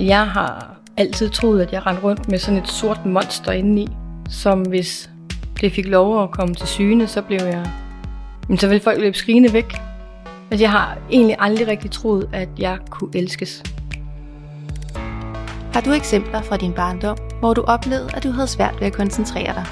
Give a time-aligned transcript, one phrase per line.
[0.00, 3.88] Jeg har altid troet, at jeg rendte rundt med sådan et sort monster indeni,
[4.28, 5.10] som hvis
[5.60, 7.70] det fik lov at komme til syne, så blev jeg...
[8.48, 9.74] Men så ville folk løbe skrigende væk.
[10.50, 13.62] Altså, jeg har egentlig aldrig rigtig troet, at jeg kunne elskes.
[15.72, 18.92] Har du eksempler fra din barndom, hvor du oplevede, at du havde svært ved at
[18.92, 19.64] koncentrere dig?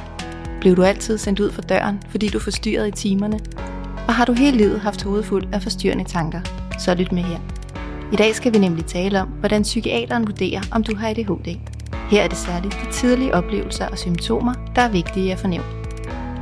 [0.60, 3.38] Blev du altid sendt ud for døren, fordi du forstyrrede i timerne?
[4.08, 6.40] Og har du hele livet haft hovedet fuld af forstyrrende tanker?
[6.78, 7.55] Så lyt med her.
[8.12, 11.58] I dag skal vi nemlig tale om, hvordan psykiateren vurderer, om du har ADHD.
[12.10, 15.66] Her er det særligt de tidlige oplevelser og symptomer, der er vigtige at fornævne.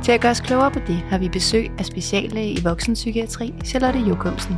[0.03, 3.99] Til at gøre os klogere på det, har vi besøg af speciallæge i voksenpsykiatri, Charlotte
[3.99, 4.57] Jokumsen.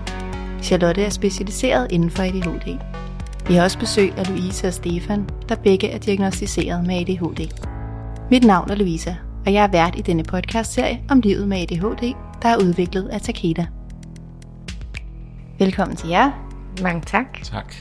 [0.62, 2.78] Charlotte er specialiseret inden for ADHD.
[3.48, 7.52] Vi har også besøg af Louise og Stefan, der begge er diagnostiseret med ADHD.
[8.32, 9.16] Mit navn er Louisa,
[9.46, 13.22] og jeg er vært i denne podcast-serie om livet med ADHD, der er udviklet af
[13.22, 13.68] Takeda.
[15.60, 16.47] Velkommen til jer,
[16.84, 17.44] mange tak.
[17.44, 17.74] Tak.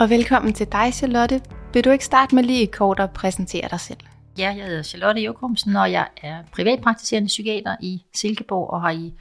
[0.00, 1.40] og velkommen til dig, Charlotte.
[1.74, 3.98] Vil du ikke starte med lige kort at præsentere dig selv?
[4.38, 9.12] Ja, jeg hedder Charlotte Jokumsen, og jeg er privatpraktiserende psykiater i Silkeborg, og har i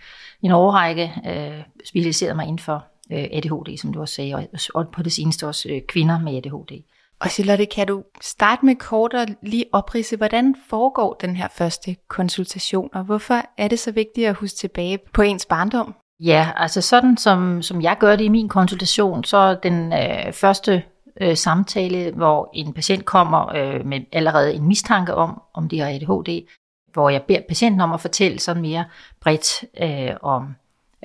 [0.41, 4.87] en årrække øh, specialiseret mig inden for øh, ADHD, som du også sagde, og, og
[4.87, 6.83] på det seneste også øh, kvinder med ADHD.
[7.19, 11.95] Og Charlotte, kan du starte med kort at lige oprise, hvordan foregår den her første
[12.07, 15.95] konsultation, og hvorfor er det så vigtigt at huske tilbage på ens barndom?
[16.23, 20.33] Ja, altså sådan som, som jeg gør det i min konsultation, så er den øh,
[20.33, 20.83] første
[21.21, 25.89] øh, samtale, hvor en patient kommer øh, med allerede en mistanke om, om de har
[25.89, 26.47] ADHD,
[26.93, 28.85] hvor jeg beder patienten om at fortælle sådan mere
[29.21, 30.55] bredt øh, om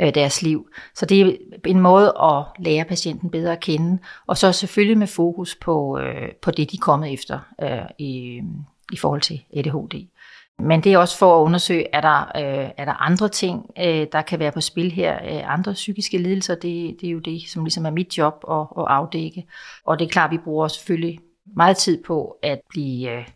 [0.00, 0.68] øh, deres liv.
[0.94, 1.32] Så det er
[1.66, 6.32] en måde at lære patienten bedre at kende, og så selvfølgelig med fokus på, øh,
[6.42, 8.42] på det, de er kommet efter øh, i,
[8.92, 10.06] i forhold til ADHD.
[10.58, 14.06] Men det er også for at undersøge, er der, øh, er der andre ting, øh,
[14.12, 17.42] der kan være på spil her, øh, andre psykiske lidelser, det, det er jo det,
[17.48, 19.46] som ligesom er mit job at, at afdække.
[19.84, 21.18] Og det er klart, vi bruger selvfølgelig
[21.56, 23.26] meget tid på at blive øh,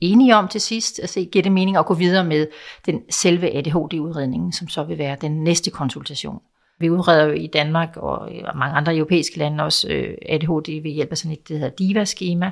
[0.00, 2.46] enige om til sidst, altså giver det mening at gå videre med
[2.86, 6.40] den selve ADHD-udredningen, som så vil være den næste konsultation.
[6.80, 10.90] Vi udreder jo i Danmark og i mange andre europæiske lande også øh, ADHD ved
[10.90, 12.50] hjælp af sådan et, det hedder DIVA-skema,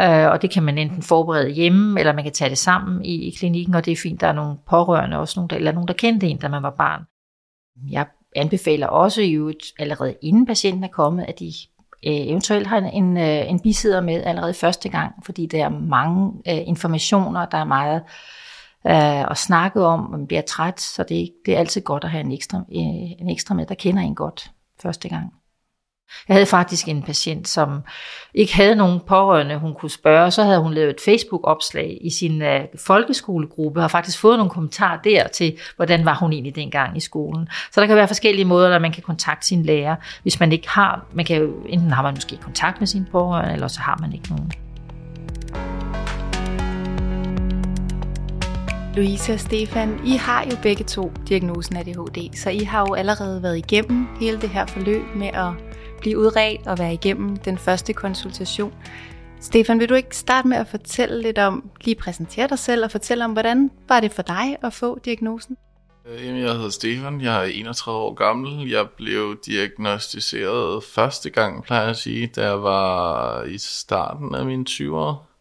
[0.00, 3.28] øh, og det kan man enten forberede hjemme, eller man kan tage det sammen i,
[3.28, 5.88] i klinikken, og det er fint, der er nogle pårørende, også nogle, der, eller nogen,
[5.88, 7.02] der kendte en, da man var barn.
[7.90, 8.06] Jeg
[8.36, 11.52] anbefaler også jo allerede inden patienten er kommet, at de
[12.06, 15.68] øh, eventuelt har en, en, øh, en bisidder med allerede første gang, fordi der er
[15.68, 18.08] mange øh, informationer, der er meget øh,
[18.86, 22.24] øh, og snakke om, man bliver træt, så det, det er altid godt at have
[22.24, 24.50] en ekstra, øh, en ekstra med, der kender en godt
[24.82, 25.32] første gang.
[26.28, 27.80] Jeg havde faktisk en patient, som
[28.34, 30.30] ikke havde nogen pårørende, hun kunne spørge.
[30.30, 34.50] Så havde hun lavet et Facebook-opslag i sin øh, folkeskolegruppe, og har faktisk fået nogle
[34.50, 37.48] kommentarer der til, hvordan var hun egentlig dengang i skolen.
[37.72, 40.68] Så der kan være forskellige måder, at man kan kontakte sin lærer, hvis man ikke
[40.68, 43.98] har, man kan jo, enten har man måske kontakt med sine pårørende, eller så har
[44.00, 44.52] man ikke nogen.
[48.96, 53.42] Louise og Stefan, I har jo begge to diagnosen ADHD, så I har jo allerede
[53.42, 55.52] været igennem hele det her forløb med at
[56.00, 58.74] blive udredt og være igennem den første konsultation.
[59.40, 62.90] Stefan, vil du ikke starte med at fortælle lidt om, lige præsentere dig selv og
[62.90, 65.56] fortælle om, hvordan var det for dig at få diagnosen?
[66.06, 68.70] Øh, jamen, jeg hedder Stefan, jeg er 31 år gammel.
[68.70, 74.46] Jeg blev diagnostiseret første gang, plejer jeg at sige, da jeg var i starten af
[74.46, 75.31] mine 20'ere.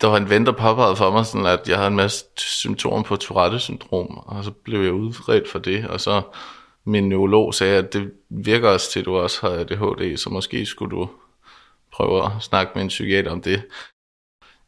[0.00, 3.02] Der var en ven, der påpegede for mig, sådan at jeg havde en masse symptomer
[3.02, 6.22] på Tourette-syndrom, og så blev jeg udredt for det, og så
[6.84, 10.66] min neurolog sagde, at det virker også til, at du også har ADHD, så måske
[10.66, 11.08] skulle du
[11.92, 13.62] prøve at snakke med en psykiater om det.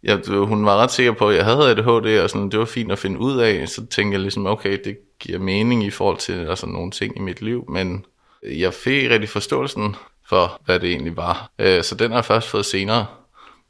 [0.02, 2.92] Jeg, hun var ret sikker på, at jeg havde ADHD, og sådan, det var fint
[2.92, 3.68] at finde ud af.
[3.68, 7.20] Så tænkte jeg ligesom, okay, det giver mening i forhold til altså, nogle ting i
[7.20, 8.04] mit liv, men
[8.42, 9.96] jeg fik rigtig forståelsen
[10.28, 11.50] for, hvad det egentlig var.
[11.58, 13.06] Øh, så den har jeg først fået senere.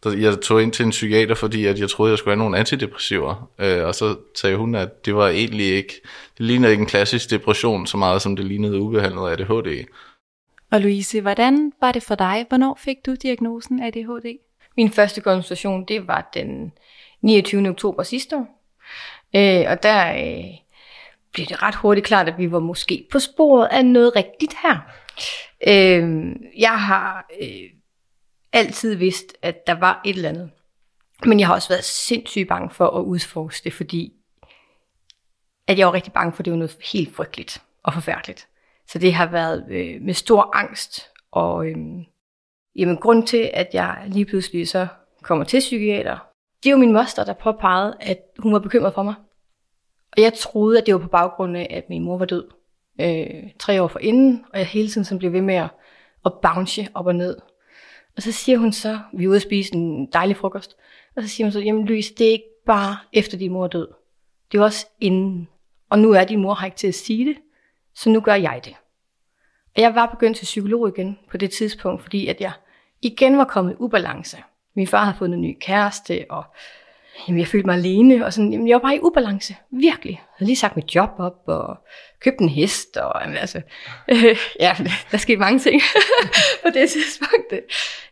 [0.03, 2.59] Så Jeg tog ind til en psykiater, fordi at jeg troede, jeg skulle have nogle
[2.59, 3.51] antidepressiver.
[3.59, 6.01] Øh, Og så sagde hun, at det var egentlig ikke,
[6.39, 9.85] det lignede ikke en klassisk depression så meget, som det lignede ubehandlet ADHD.
[10.73, 12.47] Og Louise, hvordan var det for dig?
[12.49, 14.39] Hvornår fik du diagnosen ADHD?
[14.77, 16.73] Min første konsultation, det var den
[17.23, 17.69] 29.
[17.69, 18.65] oktober sidste år.
[19.37, 20.45] Øh, og der øh,
[21.33, 24.77] blev det ret hurtigt klart, at vi var måske på sporet af noget rigtigt her.
[25.69, 26.27] Øh,
[26.59, 27.78] jeg har øh,
[28.53, 30.51] altid vidst, at der var et eller andet.
[31.25, 34.13] Men jeg har også været sindssygt bange for at udforske det, fordi
[35.67, 38.49] at jeg var rigtig bange for, at det var noget helt frygteligt og forfærdeligt.
[38.87, 41.77] Så det har været øh, med stor angst, og øh,
[42.77, 44.87] jamen, grund til, at jeg lige pludselig så
[45.23, 46.19] kommer til psykiater,
[46.63, 49.15] det er jo min moster, der påpegede, at hun var bekymret for mig.
[50.17, 52.49] Og jeg troede, at det var på baggrund af, at min mor var død
[53.01, 55.69] øh, tre år forinden, og jeg hele tiden sådan blev ved med at,
[56.25, 57.37] at bounce op og ned.
[58.19, 60.77] Og så siger hun så, vi er ude at spise en dejlig frokost,
[61.17, 63.69] og så siger hun så, jamen Louise, det er ikke bare efter din mor er
[63.69, 63.89] død.
[64.53, 65.49] Det er også inden.
[65.91, 67.37] Og nu er din mor her ikke til at sige det,
[67.95, 68.75] så nu gør jeg det.
[69.77, 72.53] Og jeg var begyndt til psykolog igen på det tidspunkt, fordi at jeg
[73.03, 74.37] igen var kommet i ubalance.
[74.77, 76.45] Min far havde fået en ny kæreste, og
[77.29, 80.13] jamen, jeg følte mig alene, og sådan, jamen, jeg var bare i ubalance, virkelig.
[80.13, 81.77] Jeg havde lige sagt mit job op, og
[82.21, 83.61] købt en hest, og jamen, altså,
[84.09, 84.77] øh, ja,
[85.11, 85.83] der skete mange ting
[86.65, 87.53] på det tidspunkt.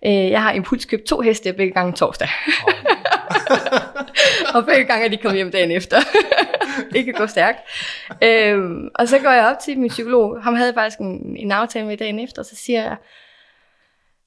[0.04, 2.28] Øh, jeg har impuls købt to heste begge gange torsdag.
[4.54, 5.96] og begge gange er de kommet hjem dagen efter.
[6.92, 7.58] det kan gå stærkt.
[8.22, 10.42] Øhm, og så går jeg op til min psykolog.
[10.42, 12.96] Ham havde faktisk en, en aftale med dagen efter, og så siger jeg,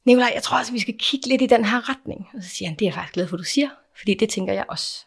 [0.05, 2.27] Nikolaj, jeg tror også, vi skal kigge lidt i den her retning.
[2.33, 4.53] Og så siger han, det er jeg faktisk glad for, du siger, fordi det tænker
[4.53, 5.05] jeg også.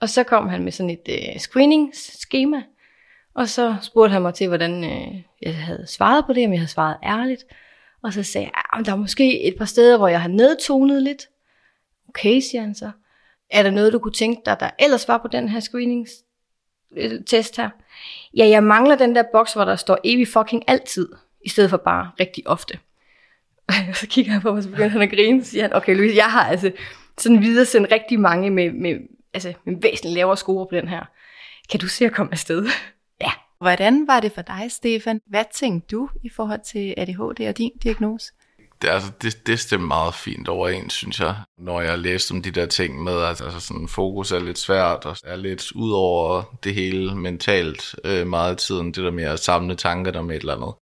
[0.00, 2.62] Og så kom han med sådan et øh, screening-schema,
[3.34, 6.60] og så spurgte han mig til, hvordan øh, jeg havde svaret på det, om jeg
[6.60, 7.44] havde svaret ærligt.
[8.02, 10.28] Og så sagde jeg, ah, at der er måske et par steder, hvor jeg har
[10.28, 11.28] nedtonet lidt.
[12.08, 12.90] Okay, siger han så.
[13.50, 17.70] Er der noget, du kunne tænke dig, der ellers var på den her screeningstest her?
[18.36, 21.08] Ja, jeg mangler den der boks, hvor der står evig fucking altid,
[21.44, 22.78] i stedet for bare rigtig ofte.
[23.88, 25.72] Og så kigger han på mig, og så begynder han at grine, og siger han,
[25.74, 26.72] okay Louise, jeg har altså
[27.18, 28.94] sådan videre sendt rigtig mange med, med,
[29.34, 31.04] altså, med væsentligt lavere score på den her.
[31.70, 32.66] Kan du se at komme afsted?
[33.20, 33.30] ja.
[33.60, 35.20] Hvordan var det for dig, Stefan?
[35.26, 38.32] Hvad tænkte du i forhold til ADHD og din diagnose?
[38.82, 41.36] Det, altså, det, det stemmer meget fint overens, synes jeg.
[41.58, 45.04] Når jeg læste om de der ting med, at altså, sådan, fokus er lidt svært,
[45.04, 48.86] og er lidt ud over det hele mentalt øh, meget i tiden.
[48.86, 50.74] Det der med at samle tanker om et eller andet.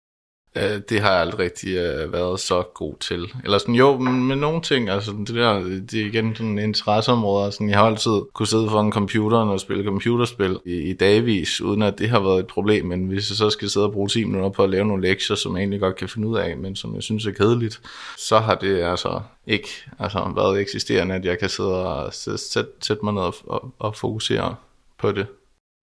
[0.59, 3.33] Øh, det har jeg aldrig rigtig øh, været så god til.
[3.43, 5.59] Eller sådan, jo, men med nogle ting, altså det der,
[5.91, 7.49] det er igen sådan interesseområder.
[7.49, 11.81] Sådan, jeg har altid kunne sidde foran computeren og spille computerspil i, i dagvis, uden
[11.81, 12.85] at det har været et problem.
[12.85, 15.35] Men hvis jeg så skal sidde og bruge 10 minutter på at lave nogle lektier,
[15.35, 17.81] som jeg egentlig godt kan finde ud af, men som jeg synes er kedeligt,
[18.17, 19.69] så har det altså ikke
[19.99, 23.95] altså, været eksisterende, at jeg kan sidde og sætte, sætte mig ned og, og, og
[23.95, 24.55] fokusere
[24.97, 25.27] på det.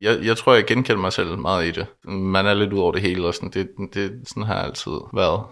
[0.01, 1.87] Jeg, jeg tror, jeg genkender mig selv meget i det.
[2.05, 4.93] Man er lidt ud over det hele, og sådan, det, det, sådan har jeg altid
[5.15, 5.45] været.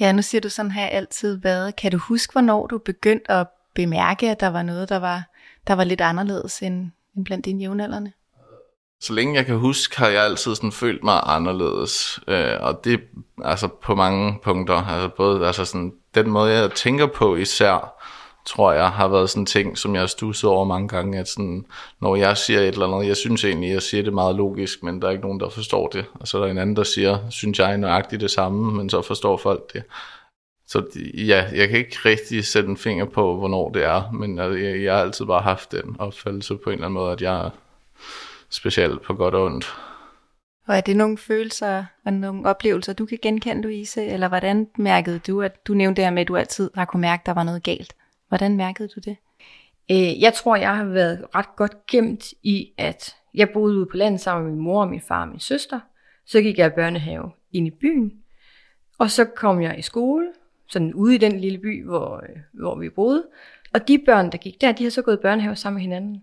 [0.00, 1.76] Ja, nu siger du, sådan har jeg altid været.
[1.76, 5.22] Kan du huske, hvornår du begyndte at bemærke, at der var noget, der var,
[5.66, 8.12] der var lidt anderledes end, end blandt dine jævnaldrende?
[9.00, 12.20] Så længe jeg kan huske, har jeg altid sådan følt mig anderledes.
[12.28, 13.00] Øh, og det
[13.44, 14.74] altså på mange punkter.
[14.74, 18.02] Altså både altså sådan, den måde, jeg tænker på især,
[18.46, 21.28] tror jeg, har været sådan en ting, som jeg har stusset over mange gange, at
[21.28, 21.66] sådan,
[22.00, 25.02] når jeg siger et eller andet, jeg synes egentlig, jeg siger det meget logisk, men
[25.02, 26.04] der er ikke nogen, der forstår det.
[26.14, 29.02] Og så er der en anden, der siger, synes jeg nøjagtigt det samme, men så
[29.02, 29.82] forstår folk det.
[30.66, 30.82] Så
[31.14, 34.94] ja, jeg kan ikke rigtig sætte en finger på, hvornår det er, men jeg, jeg
[34.94, 37.50] har altid bare haft den opfattelse på en eller anden måde, at jeg er
[38.50, 39.74] speciel på godt og ondt.
[40.68, 44.04] Og er det nogle følelser og nogle oplevelser, du kan genkende, Louise?
[44.04, 47.00] Eller hvordan mærkede du, at du nævnte det her med, at du altid har kunne
[47.00, 47.94] mærke, at der var noget galt?
[48.32, 49.16] Hvordan mærkede du det?
[49.90, 53.96] Øh, jeg tror, jeg har været ret godt gemt i, at jeg boede ude på
[53.96, 55.80] landet sammen med min mor, min far og min søster.
[56.26, 58.12] Så gik jeg i børnehave ind i byen.
[58.98, 60.26] Og så kom jeg i skole,
[60.68, 63.26] sådan ude i den lille by, hvor, øh, hvor vi boede.
[63.74, 66.22] Og de børn, der gik der, de har så gået i børnehave sammen med hinanden.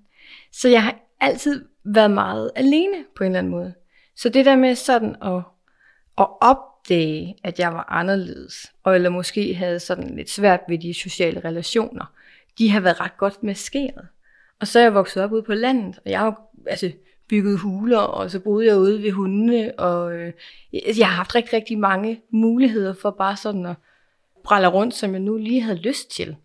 [0.51, 3.73] Så jeg har altid været meget alene på en eller anden måde.
[4.15, 5.41] Så det der med sådan at,
[6.17, 10.77] at op det, at jeg var anderledes, og eller måske havde sådan lidt svært ved
[10.77, 12.13] de sociale relationer,
[12.57, 14.07] de har været ret godt maskeret.
[14.59, 16.92] Og så er jeg vokset op ude på landet, og jeg har altså,
[17.30, 20.33] bygget huler, og så boede jeg ude ved hundene, og øh,
[20.73, 23.75] altså, jeg har haft rigtig, rigtig mange muligheder for bare sådan at
[24.44, 26.35] brælle rundt, som jeg nu lige havde lyst til.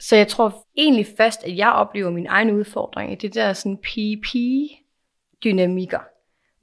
[0.00, 3.76] Så jeg tror egentlig fast, at jeg oplever min egen udfordring i det der sådan
[3.76, 6.00] PP-dynamikker,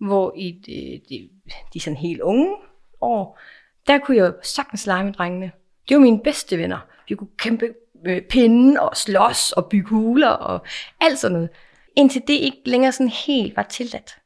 [0.05, 1.29] hvor i øh, de, de,
[1.73, 2.55] de sådan helt unge
[3.01, 3.39] år,
[3.87, 5.51] der kunne jeg sagtens lege med drengene.
[5.89, 6.79] Det var mine bedste venner.
[7.09, 10.65] Vi kunne kæmpe med pinden og slås og bygge huler og
[10.99, 11.49] alt sådan noget.
[11.95, 14.17] Indtil det ikke længere sådan helt var tilladt.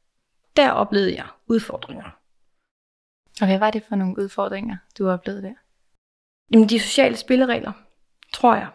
[0.56, 2.10] Der oplevede jeg udfordringer.
[3.40, 5.54] Og hvad var det for nogle udfordringer, du oplevede der?
[6.52, 7.72] Jamen de sociale spilleregler,
[8.32, 8.68] tror jeg.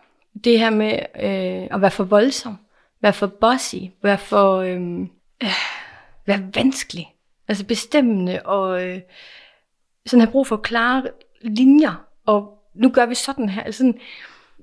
[0.44, 2.58] Det her med øh, at være for voldsom,
[3.02, 5.02] være for bossy, være for øh,
[5.44, 5.50] øh,
[6.26, 7.16] være vanskelig,
[7.48, 9.02] altså bestemmende og øh,
[10.06, 11.04] sådan have brug for klare
[11.42, 13.64] linjer, og nu gør vi sådan her.
[13.64, 14.00] Altså sådan,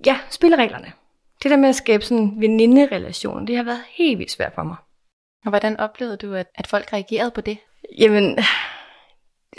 [0.06, 0.92] ja, spillereglerne.
[1.42, 4.76] Det der med at skabe sådan veninde-relationer, det har været helt vildt svært for mig.
[5.44, 7.58] Og hvordan oplevede du, at, at folk reagerede på det?
[7.98, 8.38] Jamen,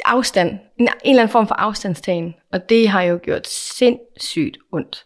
[0.05, 0.49] afstand.
[0.49, 2.35] En, en eller anden form for afstandstagen.
[2.51, 5.05] Og det har jo gjort sindssygt ondt.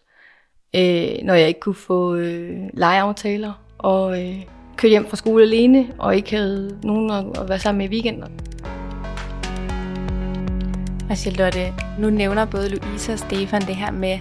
[0.76, 4.42] Øh, når jeg ikke kunne få øh, legeaftaler, og øh,
[4.76, 7.92] køre hjem fra skole alene, og ikke havde nogen at, at være sammen med i
[7.92, 8.40] weekenden.
[11.10, 14.18] Og Charlotte, nu nævner både Louise og Stefan det her med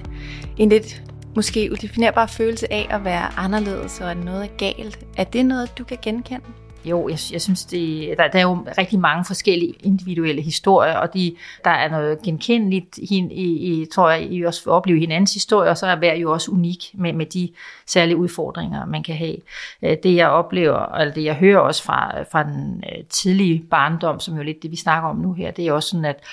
[0.57, 1.03] en lidt
[1.35, 4.99] måske udefinerbar følelse af at være anderledes, og at noget er galt.
[5.17, 6.45] Er det noget, du kan genkende?
[6.85, 11.13] Jo, jeg, jeg synes, det, der, der er jo rigtig mange forskellige individuelle historier, og
[11.13, 15.69] de, der er noget genkendeligt, i, i, tror jeg, I også vil opleve hinandens historie,
[15.69, 17.49] og så er hver jo også unik med, med de
[17.87, 19.37] særlige udfordringer, man kan have.
[19.81, 24.19] Øh, det jeg oplever, eller det jeg hører også fra, fra den øh, tidlige barndom,
[24.19, 26.23] som jo lidt det, vi snakker om nu her, det er også sådan, at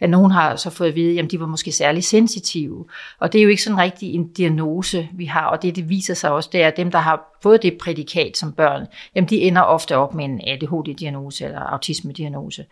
[0.00, 2.84] at nogen har så fået at vide, at de var måske særlig sensitive.
[3.18, 6.14] Og det er jo ikke sådan rigtig en diagnose, vi har, og det, det viser
[6.14, 9.40] sig også, det er, at dem, der har fået det prædikat som børn, jamen de
[9.40, 12.64] ender ofte op med en ADHD-diagnose eller autisme-diagnose.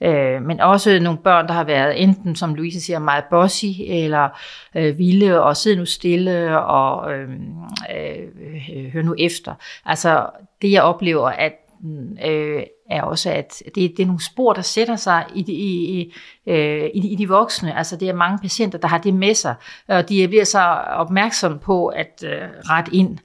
[0.00, 4.28] Øh, men også nogle børn, der har været enten, som Louise siger, meget bossy, eller
[4.74, 7.54] øh, vilde og sidde nu stille og øhm,
[7.96, 8.18] øh,
[8.76, 9.54] øh, høre nu efter.
[9.84, 10.26] Altså
[10.62, 11.52] det, jeg oplever, at
[12.24, 16.00] øh, er også, at det, det er nogle spor, der sætter sig i de, i,
[16.00, 16.14] i,
[16.46, 17.78] øh, i, i de voksne.
[17.78, 19.54] Altså det er mange patienter, der har det med sig,
[19.88, 23.18] og de bliver så opmærksomme på at øh, rette ind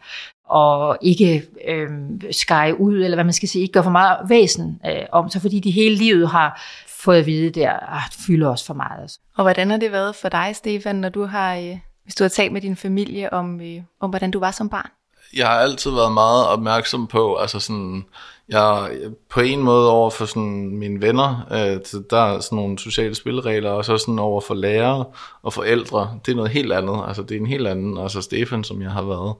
[0.49, 1.89] og ikke øh,
[2.31, 5.41] skære ud, eller hvad man skal sige, ikke gøre for meget væsen øh, om sig,
[5.41, 8.73] fordi de hele livet har fået at vide, der at ah, det fylder os for
[8.73, 9.01] meget.
[9.01, 9.19] Altså.
[9.37, 12.29] Og hvordan har det været for dig, Stefan, når du har, øh, hvis du har
[12.29, 14.89] talt med din familie om, øh, om hvordan du var som barn?
[15.35, 18.05] Jeg har altid været meget opmærksom på, altså sådan,
[18.49, 18.91] jeg
[19.29, 23.71] på en måde over for sådan mine venner, øh, der er sådan nogle sociale spilleregler,
[23.71, 25.05] og så sådan over for lærere
[25.43, 28.63] og forældre, det er noget helt andet, altså det er en helt anden, altså Stefan,
[28.63, 29.33] som jeg har været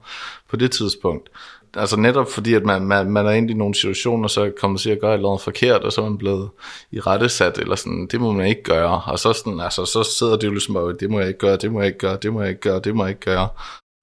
[0.50, 1.28] på det tidspunkt.
[1.76, 4.90] Altså netop fordi, at man, man, man er inde i nogle situationer, så kommer til
[4.90, 6.50] at gøre noget forkert, og så er man blevet
[6.92, 9.02] i rettesat, eller sådan, det må man ikke gøre.
[9.06, 11.56] Og så, sådan, altså, så sidder det jo ligesom, at det må jeg ikke gøre,
[11.56, 13.48] det må jeg ikke gøre, det må jeg ikke gøre, det må jeg ikke gøre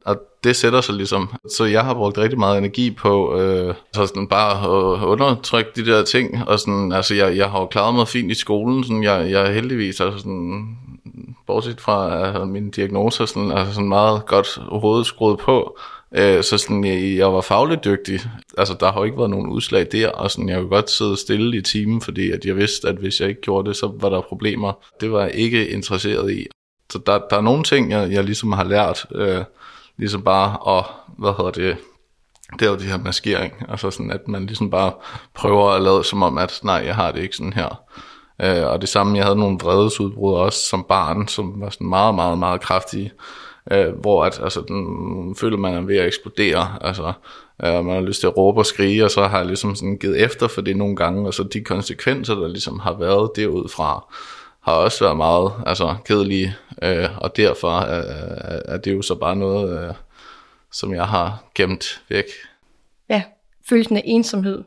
[0.08, 1.30] og det sætter sig ligesom.
[1.50, 5.86] Så jeg har brugt rigtig meget energi på øh, så sådan bare at undertrykke de
[5.86, 6.48] der ting.
[6.48, 8.84] Og sådan, altså jeg, jeg har jo klaret mig fint i skolen.
[8.84, 10.78] Sådan, jeg, jeg er heldigvis altså sådan,
[11.48, 15.80] bortset fra altså, mine diagnoser, sådan, altså sådan meget godt hovedet skruet på.
[16.16, 18.20] Øh, så sådan, jeg, jeg var fagligt dygtig.
[18.58, 21.18] Altså, der har jo ikke været nogen udslag der, og sådan, jeg kunne godt sidde
[21.18, 24.10] stille i timen, fordi at jeg vidste, at hvis jeg ikke gjorde det, så var
[24.10, 24.74] der problemer.
[25.02, 26.46] Det var jeg ikke interesseret i.
[26.92, 29.44] Så der, der er nogle ting, jeg, jeg ligesom har lært, øh,
[29.98, 30.86] ligesom bare at,
[31.18, 31.78] hvad hedder det,
[32.60, 34.92] det er jo det her maskering, altså sådan, at man ligesom bare
[35.34, 37.82] prøver at lade som om, at nej, jeg har det ikke sådan her.
[38.42, 42.16] Øh, og det samme, jeg havde nogle vredesudbrud også som barn, som var sådan meget,
[42.16, 43.12] meget, meget kraftige,
[43.72, 47.14] øh, hvor at, altså, den, føler man er ved at eksplodere, altså,
[47.64, 49.98] øh, man har lyst til at råbe og skrige, og så har jeg ligesom sådan
[49.98, 54.14] givet efter for det nogle gange, og så de konsekvenser, der ligesom har været derudfra,
[54.68, 58.04] har også været meget altså, kedelige, øh, og derfor øh,
[58.44, 59.94] er, er det jo så bare noget, øh,
[60.72, 62.26] som jeg har gemt væk.
[63.10, 63.24] Ja,
[63.70, 64.64] følelsen af ensomhed,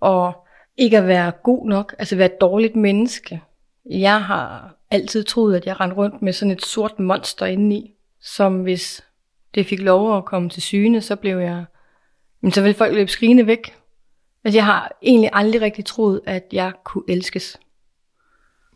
[0.00, 3.42] og ikke at være god nok, altså være et dårligt menneske.
[3.90, 8.62] Jeg har altid troet, at jeg rendte rundt med sådan et sort monster indeni, som
[8.62, 9.04] hvis
[9.54, 11.64] det fik lov at komme til syne, så blev jeg,
[12.40, 13.74] men så ville folk løbe skrigende væk.
[14.44, 17.58] Altså jeg har egentlig aldrig rigtig troet, at jeg kunne elskes.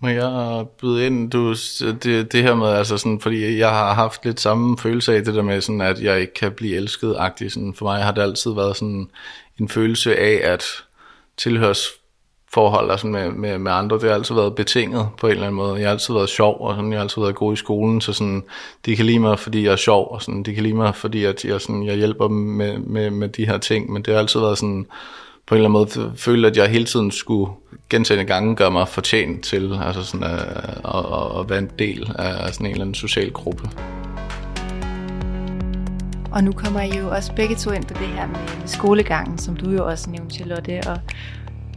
[0.04, 1.54] Må jeg byde ind, du,
[2.02, 5.34] det, det her med, altså sådan, fordi jeg har haft lidt samme følelse af det
[5.34, 7.48] der med, sådan, at jeg ikke kan blive elsket -agtig.
[7.48, 9.08] Sådan, for mig har det altid været sådan
[9.60, 10.64] en følelse af, at
[11.36, 15.56] tilhørsforhold altså med, med, med andre, det har altid været betinget på en eller anden
[15.56, 15.74] måde.
[15.80, 18.12] Jeg har altid været sjov, og sådan, jeg har altid været god i skolen, så
[18.12, 18.44] sådan,
[18.86, 21.24] de kan lide mig, fordi jeg er sjov, og sådan, de kan lide mig, fordi
[21.24, 24.20] at jeg, sådan, jeg hjælper dem med, med, med de her ting, men det har
[24.20, 24.86] altid været sådan,
[25.46, 27.52] på en eller anden måde følte, at jeg hele tiden skulle
[27.90, 30.30] gentagende gange gøre mig fortjent til altså sådan, øh,
[30.84, 33.70] at, at, at være en del af sådan en eller anden social gruppe.
[36.32, 39.56] Og nu kommer I jo også begge to ind på det her med skolegangen, som
[39.56, 40.98] du jo også nævnte, Charlotte, og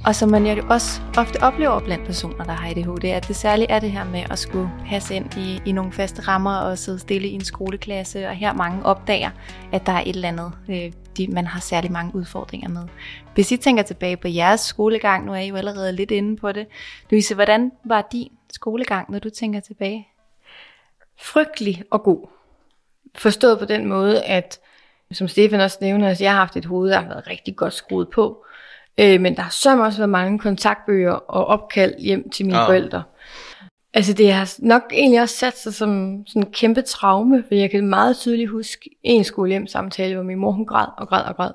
[0.08, 3.72] og som man jo også ofte oplever blandt personer, der har ADHD, at det særligt
[3.72, 7.00] er det her med at skulle passe ind i, i nogle faste rammer og sidde
[7.00, 9.30] stille i en skoleklasse, og her mange opdager,
[9.72, 12.82] at der er et eller andet, øh, de, man har særlig mange udfordringer med.
[13.34, 16.52] Hvis I tænker tilbage på jeres skolegang, nu er I jo allerede lidt inde på
[16.52, 16.68] det.
[17.10, 20.08] Louise, hvordan var din skolegang, når du tænker tilbage?
[21.20, 22.28] Frygtelig og god.
[23.16, 24.60] Forstået på den måde, at
[25.12, 27.74] som Stefan også nævner, at jeg har haft et hoved, der har været rigtig godt
[27.74, 28.44] skruet på.
[29.00, 32.68] Øh, men der har så også været mange kontaktbøger og opkald hjem til mine ja.
[32.68, 33.04] forældre.
[33.94, 37.72] Altså det har nok egentlig også sat sig som sådan en kæmpe traume, for jeg
[37.72, 41.36] kan meget tydeligt huske en skolehjem samtale, hvor min mor hun græd og græd og
[41.36, 41.52] græd.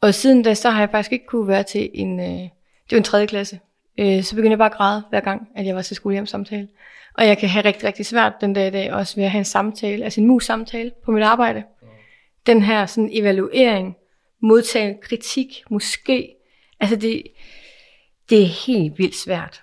[0.00, 2.96] Og siden da, så har jeg faktisk ikke kunne være til en, øh, det var
[2.96, 3.60] en tredje klasse.
[3.98, 6.68] Øh, så begyndte jeg bare at græde hver gang, at jeg var til skolehjem samtale.
[7.14, 9.38] Og jeg kan have rigtig, rigtig svært den dag i dag også ved at have
[9.38, 11.62] en samtale, altså en mus-samtale på mit arbejde.
[12.46, 13.96] Den her sådan evaluering,
[14.42, 16.35] modtage kritik, måske,
[16.80, 17.22] Altså det,
[18.30, 19.62] det er helt vildt svært.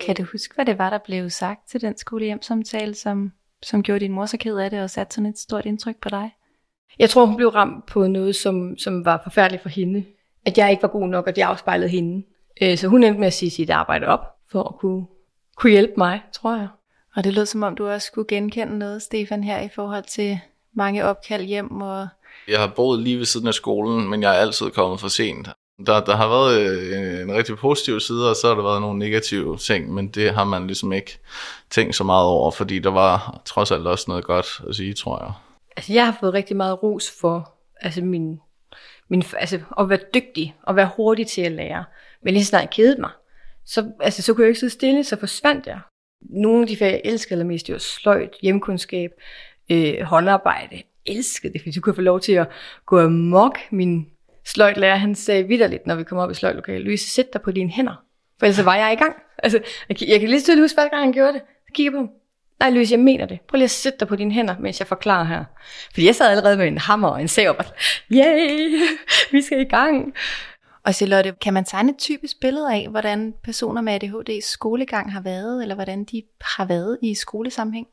[0.00, 4.00] Kan du huske, hvad det var, der blev sagt til den skolehjemsamtale, som, som gjorde
[4.00, 6.30] din mor så ked af det og satte sådan et stort indtryk på dig?
[6.98, 10.04] Jeg tror, hun blev ramt på noget, som, som var forfærdeligt for hende.
[10.46, 12.26] At jeg ikke var god nok, og det afspejlede hende.
[12.62, 15.06] Øh, så hun endte med at sige sit arbejde op, for at kunne,
[15.56, 16.68] kunne hjælpe mig, tror jeg.
[17.16, 20.40] Og det lød som om, du også skulle genkende noget, Stefan, her i forhold til
[20.76, 21.80] mange opkald hjem.
[21.80, 22.08] Og...
[22.48, 25.48] Jeg har boet lige ved siden af skolen, men jeg er altid kommet for sent.
[25.78, 28.80] Der, der har været øh, en, en rigtig positiv side, og så har der været
[28.80, 31.18] nogle negative ting, men det har man ligesom ikke
[31.70, 35.24] tænkt så meget over, fordi der var trods alt også noget godt at sige, tror
[35.24, 35.32] jeg.
[35.76, 38.40] Altså, jeg har fået rigtig meget ros for altså min,
[39.08, 41.84] min, altså, at være dygtig og være hurtig til at lære.
[42.22, 43.10] Men lige snart kedede mig,
[43.66, 45.80] så, altså, så kunne jeg ikke sidde stille, så forsvandt jeg.
[46.20, 49.10] Nogle af de fag, jeg elskede allermest, det var sløjt, hjemkundskab,
[49.70, 50.68] øh, håndarbejde.
[50.72, 52.48] Jeg elskede det, fordi du kunne få lov til at
[52.86, 53.58] gå amok.
[53.70, 54.06] Min
[54.46, 57.70] sløjtlærer, han sagde vidderligt, når vi kom op i sløjtlokalet, Louise, sæt dig på dine
[57.70, 58.04] hænder.
[58.38, 59.14] For ellers var jeg i gang.
[59.42, 61.42] Altså, jeg, jeg kan lige tydeligt huske, hver gang han gjorde det.
[61.66, 62.10] Så kigger på ham.
[62.60, 63.40] Nej, Louise, jeg mener det.
[63.40, 65.44] Prøv lige at sætte dig på dine hænder, mens jeg forklarer her.
[65.92, 67.68] Fordi jeg sad allerede med en hammer og en sav og bare,
[68.12, 68.80] yay,
[69.32, 70.14] vi skal i gang.
[70.84, 75.20] Og Charlotte, kan man tegne et typisk billede af, hvordan personer med ADHD skolegang har
[75.20, 77.86] været, eller hvordan de har været i skolesammenhæng?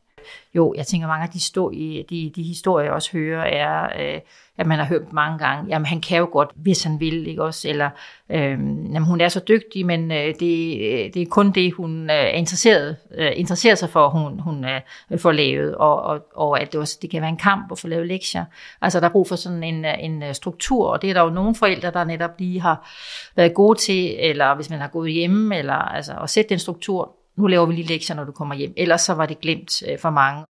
[0.54, 4.20] Jo, jeg tænker mange af de, stå, de, de historier, jeg også hører, er, øh,
[4.58, 7.44] at man har hørt mange gange, jamen han kan jo godt, hvis han vil, ikke
[7.44, 7.70] også?
[7.70, 7.90] Eller
[8.30, 12.10] øh, jamen, hun er så dygtig, men øh, det, øh, det er kun det, hun
[12.10, 16.62] øh, er interesseret, øh, interesserer sig for, hun, hun øh, får lavet, og, og, og
[16.62, 18.46] at det, også, det kan være en kamp at få lavet lektier.
[18.82, 21.22] Altså der er brug for sådan en, øh, en øh, struktur, og det er der
[21.22, 22.90] jo nogle forældre, der netop lige har
[23.36, 27.16] været gode til, eller hvis man har gået hjemme, eller altså at sætte den struktur,
[27.42, 28.74] nu laver vi lige lektier, når du kommer hjem.
[28.78, 30.46] Ellers så var det glemt øh, for mange.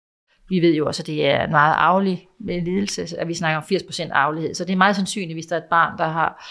[0.50, 3.63] Vi ved jo også, at det er en meget arvelig lidelse, at vi snakker om
[3.63, 4.53] 80% arvelighed.
[4.53, 6.46] Så det er meget sandsynligt, hvis der er et barn, der har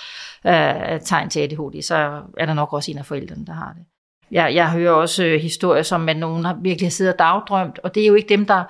[0.46, 3.84] øh, tegn til ADHD, så er der nok også en af forældrene, der har det.
[4.30, 7.94] Jeg, jeg hører også øh, historier, som at nogen har virkelig siddet og dagdrømt, og
[7.94, 8.64] det er jo ikke dem, der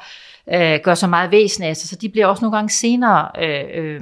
[0.54, 3.64] øh, gør så meget væsen af sig, så de bliver også nogle gange senere øh,
[3.74, 4.00] øh,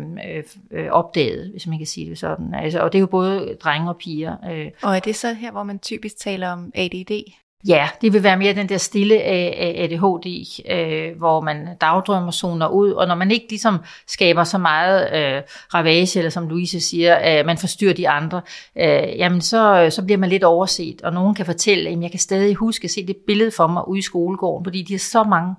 [0.70, 2.54] øh, opdaget, hvis man kan sige det sådan.
[2.54, 4.36] Altså, og det er jo både drenge og piger.
[4.50, 4.70] Øh.
[4.82, 7.32] Og er det så her, hvor man typisk taler om ADD?
[7.64, 12.90] Ja, det vil være mere den der stille ADHD, øh, hvor man dagdrømmer zoner ud,
[12.90, 15.42] og når man ikke ligesom skaber så meget øh,
[15.74, 18.40] ravage, eller som Louise siger, øh, man forstyrrer de andre,
[18.78, 22.20] øh, jamen så, så bliver man lidt overset, og nogen kan fortælle, at jeg kan
[22.20, 25.24] stadig huske at se det billede for mig ude i skolegården, fordi de har så
[25.24, 25.54] mange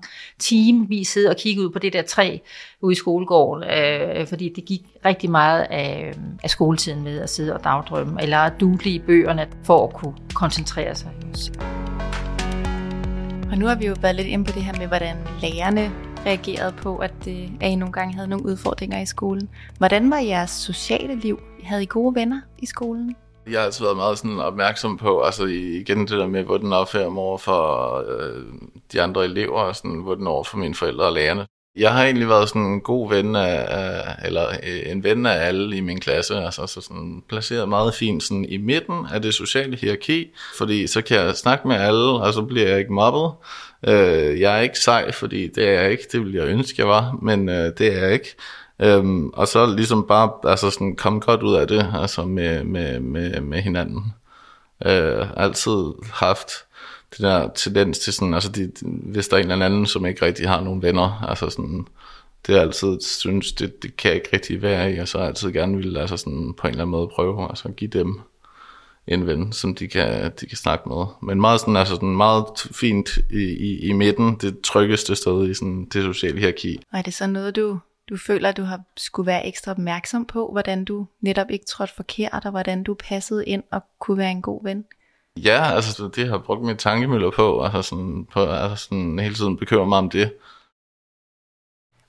[0.88, 2.38] vi sidder og kigger ud på det der træ
[2.80, 7.54] ude i skolegården, øh, fordi det gik rigtig meget af, af skoletiden med at sidde
[7.54, 8.52] og dagdrømme, eller at
[8.84, 11.10] i bøgerne for at kunne koncentrere sig.
[13.50, 15.92] Og nu har vi jo været lidt inde på det her med, hvordan lærerne
[16.26, 19.48] reagerede på, at, øh, at I nogle gange havde nogle udfordringer i skolen.
[19.78, 21.40] Hvordan var jeres sociale liv?
[21.62, 23.16] Havde I gode venner i skolen?
[23.50, 27.10] Jeg har altid været meget sådan opmærksom på, altså igen det der med, hvordan opfører
[27.10, 28.44] mig over for øh,
[28.92, 31.46] de andre elever, og sådan, hvordan over for mine forældre og lærerne.
[31.78, 35.76] Jeg har egentlig været sådan en god ven af, eller øh, en ven af alle
[35.76, 39.76] i min klasse, altså så sådan placeret meget fint sådan i midten af det sociale
[39.76, 40.26] hierarki,
[40.58, 43.32] fordi så kan jeg snakke med alle, og så bliver jeg ikke mobbet.
[43.86, 46.88] Øh, jeg er ikke sej, fordi det er jeg ikke, det ville jeg ønske, jeg
[46.88, 48.34] var, men øh, det er jeg ikke.
[48.82, 53.00] Øhm, og så ligesom bare altså sådan komme godt ud af det, altså med, med,
[53.00, 54.14] med, med hinanden.
[54.86, 56.50] Øh, altid haft
[57.10, 60.26] det der tendens til sådan, altså de, hvis der er en eller anden, som ikke
[60.26, 61.86] rigtig har nogen venner, altså sådan,
[62.46, 65.52] det er altid, synes, det, det kan jeg ikke rigtig være i, og så altid
[65.52, 68.20] gerne vil altså sådan på en eller anden måde prøve, altså give dem
[69.06, 71.06] en ven, som de kan, de kan snakke med.
[71.22, 75.54] Men meget sådan, altså sådan meget fint i, i, i midten, det tryggeste sted i
[75.54, 76.80] sådan det sociale hierarki.
[76.92, 80.48] Og er det så noget, du, du føler, du har skulle være ekstra opmærksom på,
[80.52, 84.42] hvordan du netop ikke trådte forkert, og hvordan du passede ind og kunne være en
[84.42, 84.84] god ven?
[85.44, 89.34] Ja, altså det har jeg brugt mine tankemøller på, altså sådan, på, altså sådan hele
[89.34, 90.32] tiden bekymrer mig om det.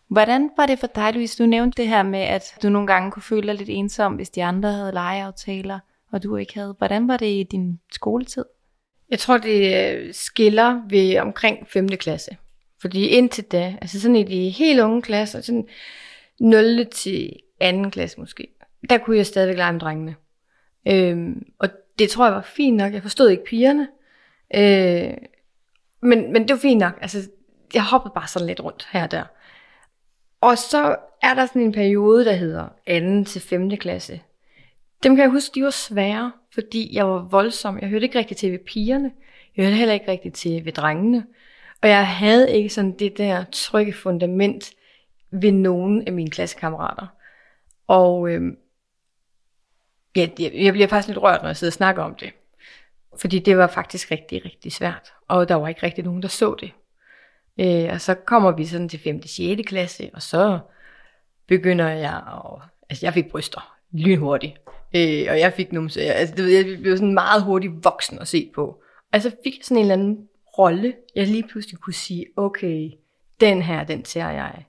[0.09, 1.43] Hvordan var det for dig, Louise?
[1.43, 4.29] Du nævnte det her med, at du nogle gange kunne føle dig lidt ensom, hvis
[4.29, 5.79] de andre havde legeaftaler,
[6.11, 6.75] og du ikke havde.
[6.77, 8.45] Hvordan var det i din skoletid?
[9.09, 11.87] Jeg tror, det øh, skiller ved omkring 5.
[11.87, 12.37] klasse.
[12.81, 15.67] Fordi indtil da, altså sådan i de helt unge klasser, sådan
[16.39, 16.85] 0.
[16.91, 17.89] til 2.
[17.89, 18.47] klasse måske,
[18.89, 20.15] der kunne jeg stadigvæk lege med drengene.
[20.87, 22.93] Øhm, og det tror jeg var fint nok.
[22.93, 23.87] Jeg forstod ikke pigerne.
[24.55, 25.13] Øh,
[26.01, 26.93] men, men det var fint nok.
[27.01, 27.29] Altså,
[27.73, 29.23] jeg hoppede bare sådan lidt rundt her og der.
[30.41, 32.67] Og så er der sådan en periode, der hedder
[33.23, 33.29] 2.
[33.29, 33.77] til 5.
[33.77, 34.21] klasse.
[35.03, 37.79] Dem kan jeg huske, de var svære, fordi jeg var voldsom.
[37.79, 39.11] Jeg hørte ikke rigtig til ved pigerne.
[39.57, 41.25] Jeg hørte heller ikke rigtig til ved drengene.
[41.81, 44.71] Og jeg havde ikke sådan det der trygge fundament
[45.31, 47.07] ved nogen af mine klassekammerater.
[47.87, 48.41] Og øh,
[50.39, 52.29] ja, jeg bliver faktisk lidt rørt, når jeg sidder og snakker om det.
[53.19, 55.13] Fordi det var faktisk rigtig, rigtig svært.
[55.27, 56.71] Og der var ikke rigtig nogen, der så det.
[57.59, 59.21] Øh, og så kommer vi sådan til 5.
[59.27, 59.61] 6.
[59.67, 60.59] klasse, og så
[61.47, 62.61] begynder jeg at...
[62.89, 64.53] Altså, jeg fik bryster lynhurtigt.
[64.95, 65.89] Øh, og jeg fik nogle...
[66.01, 68.81] Altså, det, jeg blev sådan meget hurtigt voksen at se på.
[69.13, 70.27] Altså fik jeg sådan en eller anden
[70.57, 72.91] rolle, jeg lige pludselig kunne sige, okay,
[73.39, 74.65] den her, den ser jeg.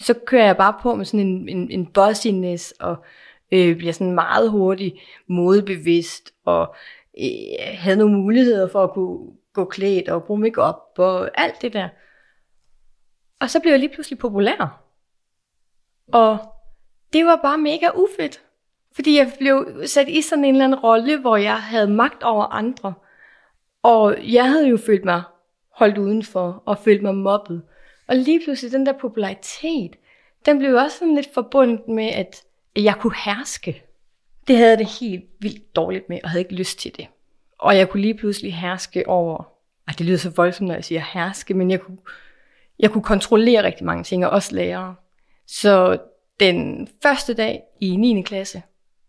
[0.00, 3.04] Så kører jeg bare på med sådan en, en, en bossiness, og
[3.52, 6.74] øh, bliver sådan meget hurtigt modebevidst, og
[7.20, 7.28] øh,
[7.74, 9.18] havde nogle muligheder for at kunne
[9.52, 11.88] gå klædt og bruge makeup og alt det der.
[13.40, 14.82] Og så blev jeg lige pludselig populær.
[16.12, 16.38] Og
[17.12, 18.42] det var bare mega ufedt.
[18.94, 22.44] Fordi jeg blev sat i sådan en eller anden rolle, hvor jeg havde magt over
[22.44, 22.94] andre.
[23.82, 25.22] Og jeg havde jo følt mig
[25.74, 27.62] holdt udenfor og følt mig mobbet.
[28.08, 29.96] Og lige pludselig den der popularitet,
[30.46, 32.44] den blev også sådan lidt forbundet med, at
[32.76, 33.82] jeg kunne herske.
[34.48, 37.06] Det havde jeg det helt vildt dårligt med, og havde ikke lyst til det.
[37.58, 39.48] Og jeg kunne lige pludselig herske over,
[39.88, 41.98] ej, det lyder så voldsomt, når jeg siger herske, men jeg kunne,
[42.78, 44.94] jeg kunne kontrollere rigtig mange ting, og også lære.
[45.46, 45.98] Så
[46.40, 48.22] den første dag i 9.
[48.22, 48.62] klasse,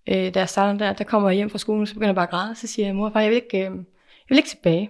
[0.09, 2.27] øh, da jeg starter der, der kommer jeg hjem fra skolen, så begynder jeg bare
[2.27, 4.49] at græde, så siger jeg, mor og far, jeg vil ikke, øh, jeg vil ikke
[4.49, 4.89] tilbage.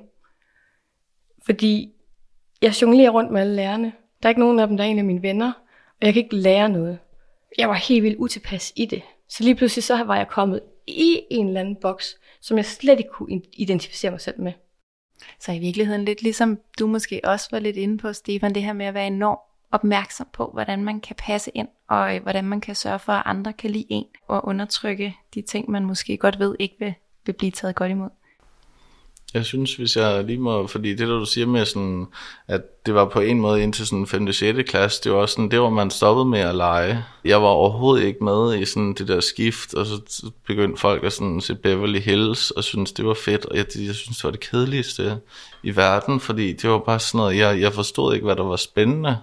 [1.45, 1.93] Fordi
[2.61, 3.93] jeg jonglerer rundt med alle lærerne.
[4.23, 5.51] Der er ikke nogen af dem, der er en af mine venner,
[6.01, 6.99] og jeg kan ikke lære noget.
[7.57, 9.01] Jeg var helt vildt utilpas i det.
[9.29, 12.99] Så lige pludselig så var jeg kommet i en eller anden boks, som jeg slet
[12.99, 14.53] ikke kunne identificere mig selv med.
[15.39, 18.73] Så i virkeligheden lidt ligesom du måske også var lidt inde på, Stefan, det her
[18.73, 19.39] med at være enormt
[19.71, 23.23] opmærksom på, hvordan man kan passe ind, og øh, hvordan man kan sørge for, at
[23.25, 26.93] andre kan lide en, og undertrykke de ting, man måske godt ved ikke vil,
[27.25, 28.09] vil blive taget godt imod.
[29.33, 32.07] Jeg synes, hvis jeg lige må, fordi det der du siger med sådan,
[32.47, 34.33] at det var på en måde indtil sådan 5.
[34.33, 34.69] 6.
[34.69, 37.05] klasse, det var også sådan, det var man stoppede med at lege.
[37.25, 41.13] Jeg var overhovedet ikke med i sådan det der skift, og så begyndte folk at
[41.13, 44.31] sådan se Beverly Hills, og synes det var fedt, og jeg, jeg synes det var
[44.31, 45.17] det kedeligste
[45.63, 48.55] i verden, fordi det var bare sådan noget, jeg, jeg forstod ikke, hvad der var
[48.55, 49.17] spændende.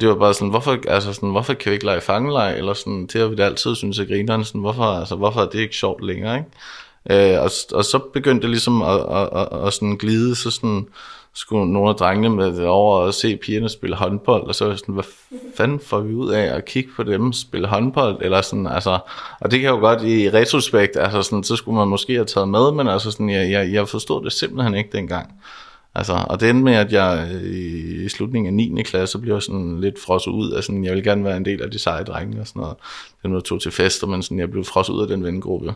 [0.00, 3.06] Det var bare sådan, hvorfor, altså sådan, hvorfor kan vi ikke lege fangelej, eller sådan,
[3.06, 5.76] det har vi da altid synes at grineren, sådan, hvorfor, altså, hvorfor er det ikke
[5.76, 6.50] sjovt længere, ikke?
[7.10, 10.86] Øh, og, og så begyndte det ligesom at, at, at, at sådan glide, så sådan,
[11.38, 14.94] skulle nogle af drengene med over og se pigerne spille håndbold, og så var sådan,
[14.94, 15.04] hvad
[15.56, 18.98] fanden får vi ud af at kigge på dem spille håndbold, eller sådan, altså,
[19.40, 22.48] og det kan jo godt i retrospekt, altså sådan, så skulle man måske have taget
[22.48, 25.32] med, men altså sådan, jeg, jeg, jeg forstod det simpelthen ikke dengang.
[25.94, 28.82] Altså, og det endte med, at jeg øh, i, slutningen af 9.
[28.82, 31.70] klasse blev sådan lidt frosset ud af sådan, jeg ville gerne være en del af
[31.70, 32.76] de seje drenge og sådan noget.
[33.22, 35.74] Den var tog til fester, men sådan, jeg blev frosset ud af den vennegruppe.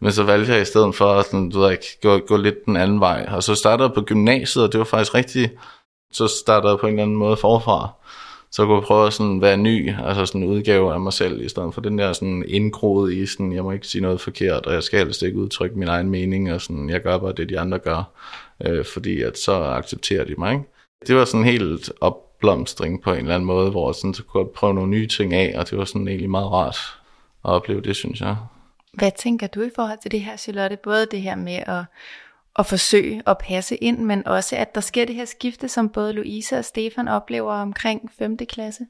[0.00, 2.66] Men så valgte jeg i stedet for at sådan, du ved ikke, gå, gå lidt
[2.66, 3.26] den anden vej.
[3.28, 5.50] Og så startede jeg på gymnasiet, og det var faktisk rigtig,
[6.12, 7.88] så startede jeg på en eller anden måde forfra.
[8.50, 11.44] Så kunne jeg prøve at sådan være ny, altså sådan en udgave af mig selv,
[11.44, 14.66] i stedet for den der sådan indgroet i sådan, jeg må ikke sige noget forkert,
[14.66, 17.48] og jeg skal helst ikke udtrykke min egen mening, og sådan, jeg gør bare det,
[17.48, 18.10] de andre gør,
[18.60, 20.64] øh, fordi at så accepterer de mig, ikke?
[21.06, 24.50] Det var sådan helt opblomstring på en eller anden måde, hvor sådan, så kunne jeg
[24.54, 26.76] prøve nogle nye ting af, og det var sådan egentlig meget rart
[27.44, 28.36] at opleve det, synes jeg.
[28.92, 30.76] Hvad tænker du i forhold til det her, Charlotte?
[30.76, 31.84] Både det her med at,
[32.58, 36.12] at forsøge at passe ind, men også at der sker det her skifte, som både
[36.12, 38.36] Louise og Stefan oplever omkring 5.
[38.36, 38.86] klasse?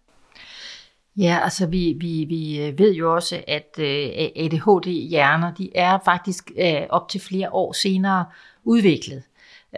[1.16, 6.50] Ja, altså vi, vi, vi øh, ved jo også, at øh, ADHD-hjerner, de er faktisk
[6.58, 8.24] øh, op til flere år senere
[8.64, 9.22] udviklet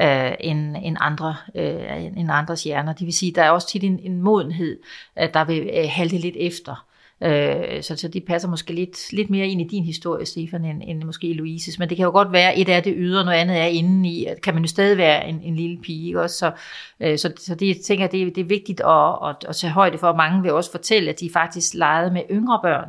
[0.00, 2.92] øh, end, end, andre, øh, end andres hjerner.
[2.92, 4.78] Det vil sige, der er også tit en, en modenhed,
[5.18, 6.87] øh, der vil øh, halte lidt efter.
[7.20, 10.82] Øh, så, så de passer måske lidt, lidt mere ind i din historie, Stefan, end,
[10.87, 11.78] end måske Louises.
[11.78, 14.26] Men det kan jo godt være, et af det ydre, noget andet er inde i.
[14.42, 16.38] Kan man jo stadig være en, en lille pige, ikke også?
[16.38, 16.52] Så,
[17.00, 19.98] øh, så, så det, jeg tænker det, det er vigtigt at, at, at tage højde
[19.98, 20.12] for.
[20.12, 22.88] Mange vil også fortælle, at de faktisk legede med yngre børn,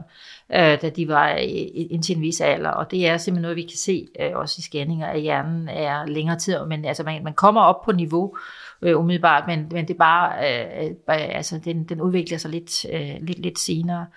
[0.53, 2.69] øh, da de var indtil en vis alder.
[2.69, 6.05] Og det er simpelthen noget, vi kan se øh, også i scanninger, at hjernen er
[6.05, 6.65] længere tid.
[6.65, 8.35] Men altså, man, man kommer op på niveau,
[8.81, 12.85] øh, umiddelbart, men, men det er bare, øh, øh, altså den, den udvikler sig lidt,
[12.93, 14.07] øh, lidt, lidt senere.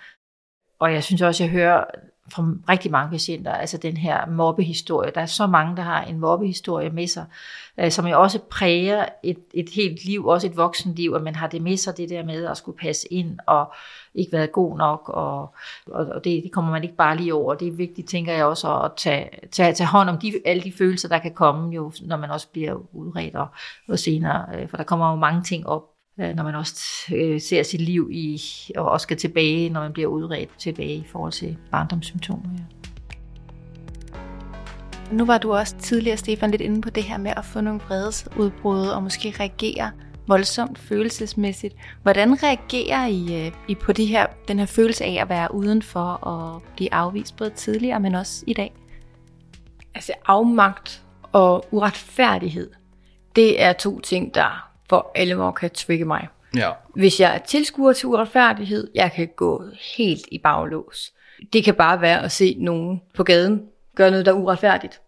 [0.79, 1.83] Og jeg synes også, jeg hører
[2.31, 5.11] fra rigtig mange patienter, altså den her mobbehistorie.
[5.15, 7.25] Der er så mange, der har en mobbehistorie med sig,
[7.77, 11.47] øh, som jo også præger et, et helt liv, også et voksenliv, at man har
[11.47, 13.73] det med sig, det der med at skulle passe ind og
[14.15, 15.41] ikke været god nok, og,
[15.87, 17.53] og, og det, det kommer man ikke bare lige over.
[17.53, 20.71] Det er vigtigt, tænker jeg også, at tage, tage, tage hånd om de, alle de
[20.71, 23.47] følelser, der kan komme, jo, når man også bliver udredt og,
[23.87, 25.83] og senere, øh, for der kommer jo mange ting op,
[26.19, 26.75] øh, når man også
[27.15, 28.41] øh, ser sit liv i,
[28.77, 32.49] og også skal tilbage, når man bliver udredt tilbage i forhold til barndomssymptomer.
[32.57, 32.63] Ja.
[35.11, 37.81] Nu var du også tidligere, Stefan, lidt inde på det her med at få nogle
[37.87, 39.91] vredesudbrud og måske reagere
[40.27, 41.75] voldsomt følelsesmæssigt.
[42.03, 45.99] Hvordan reagerer I, øh, I på de her, den her følelse af at være udenfor
[45.99, 48.73] og blive afvist både tidligere, men også i dag?
[49.95, 52.69] Altså afmagt og uretfærdighed,
[53.35, 56.27] det er to ting, der for alvor kan trigge mig.
[56.55, 56.71] Ja.
[56.95, 59.63] Hvis jeg er tilskuer til uretfærdighed, jeg kan gå
[59.97, 61.13] helt i baglås.
[61.53, 63.61] Det kan bare være at se nogen på gaden
[63.95, 65.01] gøre noget, der er uretfærdigt.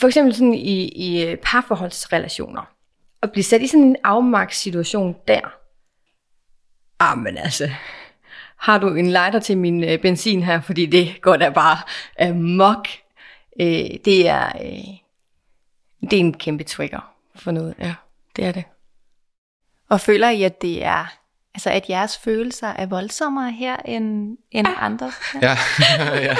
[0.00, 2.68] For eksempel sådan i, i parforholdsrelationer.
[3.22, 5.56] At blive sat i sådan en afmagtssituation der.
[6.98, 7.70] Ah, men altså,
[8.56, 11.78] har du en lighter til min øh, benzin her, fordi det går da bare
[12.28, 12.88] amok.
[13.60, 15.00] Øh, det er øh,
[16.00, 17.74] det er en kæmpe trigger for noget.
[17.78, 17.94] Ja,
[18.36, 18.64] det er det.
[19.88, 21.12] Og føler I, at det er,
[21.54, 25.12] altså at jeres følelser er voldsommere her end, end andre?
[25.42, 25.48] Ja,
[26.28, 26.36] ja.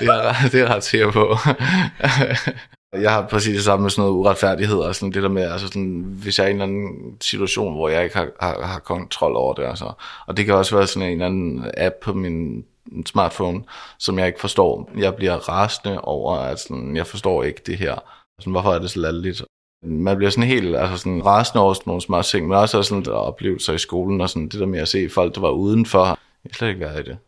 [0.00, 1.36] det er, det er ret sikker på.
[2.92, 5.66] Jeg har præcis det samme med sådan noget uretfærdighed og sådan det der med, altså
[5.66, 8.78] sådan, hvis jeg er i en eller anden situation, hvor jeg ikke har, har, har
[8.78, 9.92] kontrol over det, altså.
[10.26, 12.64] Og det kan også være sådan en eller anden app på min
[13.06, 13.64] smartphone,
[13.98, 14.90] som jeg ikke forstår.
[14.96, 17.96] Jeg bliver rasende over, at sådan, jeg forstår ikke det her.
[18.40, 19.42] Sådan, hvorfor er det så latterligt?
[19.82, 23.04] Man bliver sådan helt altså sådan rasende over sådan nogle små ting, men også sådan
[23.04, 26.04] der oplevelser i skolen, og sådan det der med at se folk, der var udenfor.
[26.04, 27.18] Jeg har slet ikke været i det.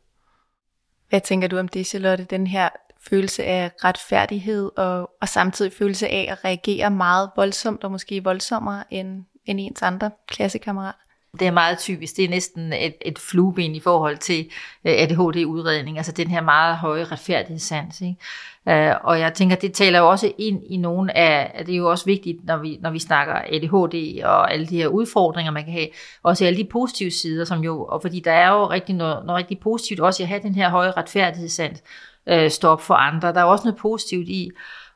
[1.08, 2.24] Hvad tænker du om det, Charlotte?
[2.24, 2.68] Den her
[3.08, 8.84] følelse af retfærdighed, og, og samtidig følelse af at reagere meget voldsomt, og måske voldsommere
[8.90, 10.98] end, end ens andre klassekammerater?
[11.38, 12.16] Det er meget typisk.
[12.16, 14.50] Det er næsten et, et flueben i forhold til
[14.84, 15.96] øh, ADHD-udredning.
[15.96, 18.00] Altså den her meget høje retfærdighedssans.
[18.00, 18.16] Ikke?
[18.68, 21.90] Øh, og jeg tænker, det taler jo også ind i nogle af, det er jo
[21.90, 25.72] også vigtigt, når vi, når vi snakker ADHD og alle de her udfordringer, man kan
[25.72, 25.88] have,
[26.22, 29.38] også alle de positive sider, som jo, og fordi der er jo rigtig noget, noget
[29.38, 31.82] rigtig positivt også i at have den her høje retfærdighedssans,
[32.28, 33.32] Øh, stå stop for andre.
[33.32, 34.50] Der er også noget positivt i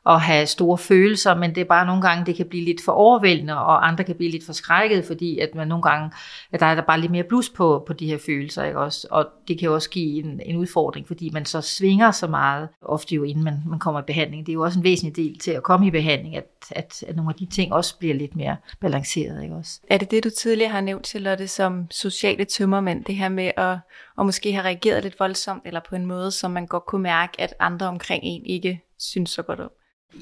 [0.05, 2.91] at have store følelser, men det er bare nogle gange, det kan blive lidt for
[2.91, 6.11] overvældende, og andre kan blive lidt forskrækket, fordi at man nogle gange,
[6.51, 9.07] at der er der bare lidt mere blus på, på de her følelser, ikke også?
[9.11, 12.69] Og det kan jo også give en, en udfordring, fordi man så svinger så meget,
[12.81, 14.45] ofte jo inden man, man kommer i behandling.
[14.45, 17.15] Det er jo også en væsentlig del til at komme i behandling, at, at, at
[17.15, 19.79] nogle af de ting også bliver lidt mere balanceret, ikke også?
[19.89, 23.77] Er det det, du tidligere har nævnt, Charlotte, som sociale tømmermænd, det her med at,
[24.19, 27.41] at måske have reageret lidt voldsomt, eller på en måde, som man godt kunne mærke,
[27.41, 29.71] at andre omkring en ikke synes så godt om?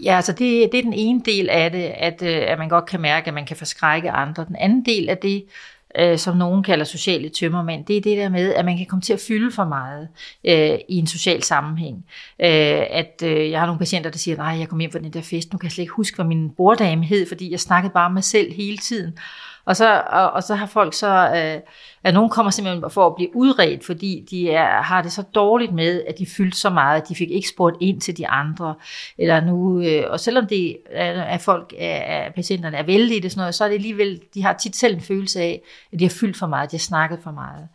[0.04, 2.86] Ja, altså det, det er den ene del af det, at, øh, at man godt
[2.86, 4.46] kan mærke, at man kan forskrække andre.
[4.46, 5.46] Den anden del af det,
[6.00, 9.02] øh, som nogen kalder sociale tømmermænd, det er det der med, at man kan komme
[9.02, 10.08] til at fylde for meget
[10.44, 12.06] øh, i en social sammenhæng.
[12.40, 15.14] Øh, at øh, jeg har nogle patienter, der siger, nej, jeg kom hjem fra den
[15.14, 17.94] der fest, nu kan jeg slet ikke huske, hvad min borddame hed, fordi jeg snakkede
[17.94, 19.18] bare med mig selv hele tiden.
[19.66, 21.62] Og så, og, og så har folk så, øh,
[22.04, 25.74] at nogen kommer simpelthen for at blive udredt, fordi de er, har det så dårligt
[25.74, 28.76] med, at de fyldte så meget, at de fik ikke spurgt ind til de andre.
[29.18, 33.42] Eller nu, øh, og selvom det er, at folk, at patienterne er vældige, det sådan
[33.42, 35.62] noget, så er det alligevel, de har tit selv en følelse af,
[35.94, 37.68] at de har fyldt for meget, at de har snakket for meget.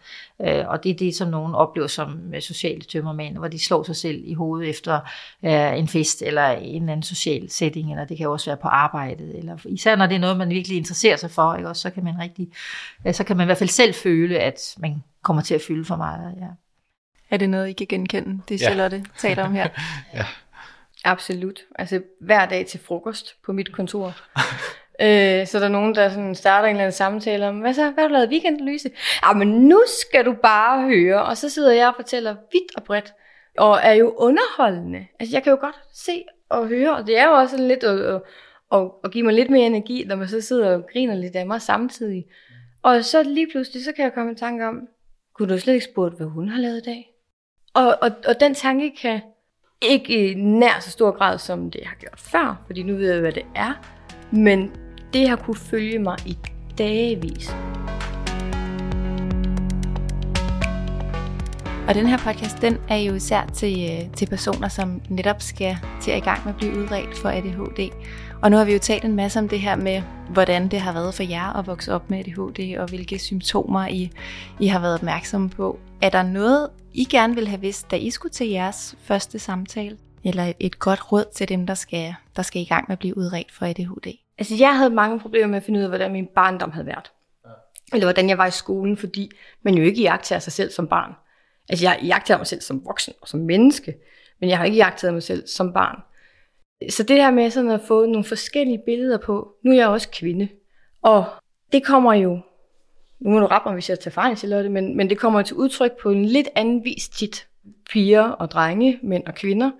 [0.43, 3.83] Øh, og det er det, som nogen oplever som øh, sociale tømmermænd, hvor de slår
[3.83, 5.01] sig selv i hovedet efter
[5.45, 8.69] øh, en fest, eller en eller anden social setting, eller det kan også være på
[8.69, 11.69] arbejdet, eller især når det er noget, man virkelig interesserer sig for, ikke?
[11.69, 12.49] Også, så kan man rigtig,
[13.07, 15.85] øh, så kan man i hvert fald selv føle, at man kommer til at fylde
[15.85, 16.35] for meget.
[16.41, 16.47] Ja.
[17.31, 19.03] Er det noget, I kan genkende, det Charlotte ja.
[19.19, 19.69] taler om her?
[20.15, 20.25] ja.
[21.05, 21.61] Absolut.
[21.79, 24.07] Altså hver dag til frokost på mit kontor.
[25.05, 27.91] øh, så der er nogen, der sådan starter en eller anden samtale om, hvad så,
[27.91, 28.91] hvad har du lavet weekend, Louise?
[29.27, 31.23] Ja, men nu skal du bare høre.
[31.23, 33.13] Og så sidder jeg og fortæller vidt og bredt,
[33.59, 35.07] og er jo underholdende.
[35.21, 38.01] Altså jeg kan jo godt se og høre, og det er jo også lidt at,
[38.01, 38.23] at,
[38.73, 41.47] at, at give mig lidt mere energi, når man så sidder og griner lidt af
[41.47, 42.27] mig samtidig.
[42.89, 44.89] Og så lige pludselig, så kan jeg komme i tanke om,
[45.35, 47.11] kunne du slet ikke spurgt, hvad hun har lavet i dag?
[47.75, 49.21] Og, og, og den tanke kan
[49.83, 53.21] ikke i nær så stor grad, som det har gjort før, fordi nu ved jeg,
[53.21, 53.73] hvad det er.
[54.31, 54.71] Men
[55.13, 56.39] det har kunne følge mig i
[56.79, 57.51] dagevis.
[61.89, 65.77] Og den her podcast, den er jo især til, øh, til personer, som netop skal
[66.03, 67.91] til at i gang med at blive udredt for ADHD.
[68.43, 70.93] Og nu har vi jo talt en masse om det her med, hvordan det har
[70.93, 74.11] været for jer at vokse op med ADHD, og hvilke symptomer I,
[74.61, 75.79] I har været opmærksomme på.
[76.03, 79.99] Er der noget, I gerne vil have vidst, da I skulle til jeres første samtale?
[80.25, 82.99] Eller et, et godt råd til dem, der skal, der skal i gang med at
[82.99, 84.19] blive udredt for ADHD?
[84.39, 87.11] Altså, jeg havde mange problemer med at finde ud af, hvordan min barndom havde været.
[87.45, 87.51] Ja.
[87.93, 89.31] Eller hvordan jeg var i skolen, fordi
[89.63, 91.13] man jo ikke jagter sig selv som barn.
[91.69, 93.95] Altså, jeg jagter mig selv som voksen og som menneske,
[94.41, 96.03] men jeg har ikke jagtet mig selv som barn.
[96.89, 100.09] Så det her med sådan at få nogle forskellige billeder på, nu er jeg også
[100.11, 100.49] kvinde,
[101.03, 101.25] og
[101.73, 102.41] det kommer jo,
[103.21, 105.57] nu må du rette mig, hvis jeg tager fejl, Charlotte, men, men det kommer til
[105.57, 107.47] udtryk på en lidt anden vis tit.
[107.91, 109.71] Piger og drenge, mænd og kvinder.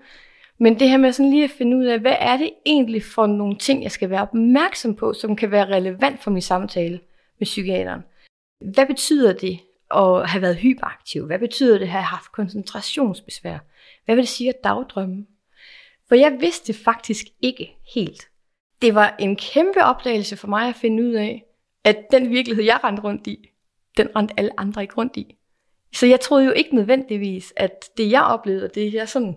[0.59, 3.27] Men det her med sådan lige at finde ud af, hvad er det egentlig for
[3.27, 6.99] nogle ting, jeg skal være opmærksom på, som kan være relevant for min samtale
[7.39, 8.01] med psykiateren.
[8.73, 9.59] Hvad betyder det
[9.95, 11.25] at have været hyperaktiv?
[11.25, 13.57] Hvad betyder det at have haft koncentrationsbesvær?
[14.05, 15.25] Hvad vil det sige at dagdrømme?
[16.09, 18.29] For jeg vidste faktisk ikke helt.
[18.81, 21.43] Det var en kæmpe opdagelse for mig at finde ud af,
[21.83, 23.49] at den virkelighed, jeg rendte rundt i,
[23.97, 25.35] den rendte alle andre ikke rundt i.
[25.93, 29.35] Så jeg troede jo ikke nødvendigvis, at det jeg oplevede, og det jeg sådan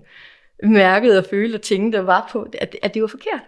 [0.63, 3.43] mærkede og følte og tænkte var på, at, at det var forkert.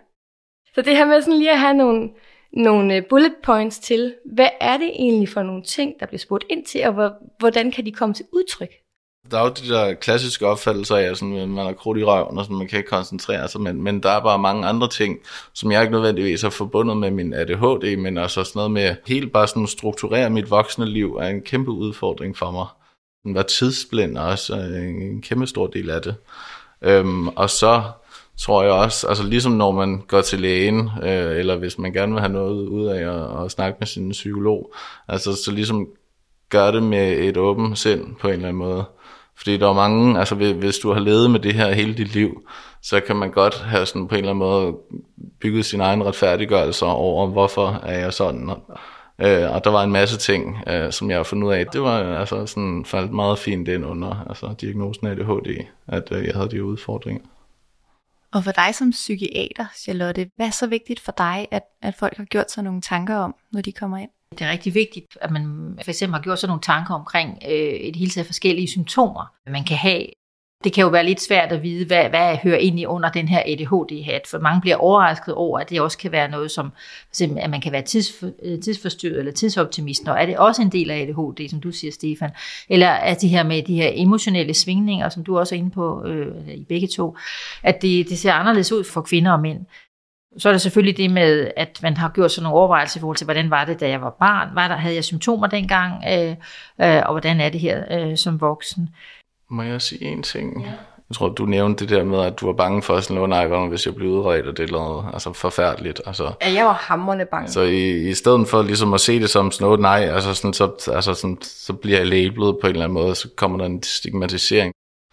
[0.75, 2.11] Så det her med sådan lige at have nogle,
[2.53, 6.45] nogle øh, bullet points til, hvad er det egentlig for nogle ting, der bliver spurgt
[6.51, 8.84] ind til, og hvordan kan de komme til udtryk?
[9.31, 12.45] Der er jo de der klassiske opfattelser af, at man har krudt i røven, og
[12.45, 15.19] sådan, man kan ikke koncentrere sig, men, men der er bare mange andre ting,
[15.55, 19.33] som jeg ikke nødvendigvis har forbundet med min ADHD, men også sådan noget med helt
[19.33, 22.67] bare sådan strukturere mit voksne liv, er en kæmpe udfordring for mig.
[23.25, 26.15] Den var tidsblind også øh, en kæmpe stor del af det.
[26.83, 27.83] Øhm, og så
[28.39, 32.13] tror jeg også, altså ligesom når man går til lægen, øh, eller hvis man gerne
[32.13, 34.75] vil have noget ud af at, at snakke med sin psykolog,
[35.09, 35.89] altså så ligesom
[36.49, 38.85] gør det med et åbent sind på en eller anden måde.
[39.37, 42.49] Fordi der er mange, altså hvis du har levet med det her hele dit liv,
[42.83, 44.77] så kan man godt have sådan på en eller anden måde
[45.41, 48.51] bygget sin egen retfærdiggørelse over, hvorfor er jeg sådan.
[49.19, 51.67] Øh, og der var en masse ting, øh, som jeg har fundet ud af.
[51.67, 56.27] Det var altså sådan faldt meget fint ind under altså, diagnosen af ADHD, at øh,
[56.27, 57.23] jeg havde de udfordringer.
[58.33, 62.17] Og for dig som psykiater, Charlotte, hvad er så vigtigt for dig, at, at folk
[62.17, 64.11] har gjort sig nogle tanker om, når de kommer ind?
[64.39, 67.55] Det er rigtig vigtigt, at man for eksempel har gjort sådan nogle tanker omkring øh,
[67.59, 70.07] et hele taget forskellige symptomer, man kan have
[70.65, 73.29] det kan jo være lidt svært at vide, hvad, hvad hører ind i under den
[73.29, 76.73] her ADHD-hat, for mange bliver overrasket over, at det også kan være noget som,
[77.17, 80.69] for at man kan være tidsfor, øh, tidsforstyrret eller tidsoptimist, og er det også en
[80.69, 82.31] del af ADHD, som du siger, Stefan?
[82.69, 86.05] Eller er det her med de her emotionelle svingninger, som du også er inde på
[86.07, 87.17] øh, i begge to,
[87.63, 89.59] at det, det ser anderledes ud for kvinder og mænd?
[90.39, 93.17] Så er der selvfølgelig det med, at man har gjort sådan nogle overvejelser i forhold
[93.17, 94.49] til, hvordan var det, da jeg var barn?
[94.55, 96.05] Var der, havde jeg symptomer dengang?
[96.13, 96.37] Øh,
[96.81, 98.89] øh, og hvordan er det her øh, som voksen?
[99.51, 100.65] Må jeg sige en ting?
[100.65, 100.73] Ja.
[101.09, 103.67] Jeg tror, du nævnte det der med, at du var bange for sådan noget, nej,
[103.69, 106.01] hvis jeg blev udredt, og det er noget altså forfærdeligt.
[106.07, 107.49] Altså, ja, jeg var hammerne bange.
[107.49, 110.53] Så i, i stedet for ligesom at se det som sådan noget, nej, altså sådan,
[110.53, 113.65] så, altså sådan, så bliver jeg labelet på en eller anden måde, så kommer der
[113.65, 114.73] en stigmatisering.